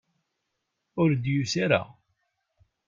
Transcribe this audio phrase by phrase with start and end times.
[1.01, 1.81] Ur d-yusi ara.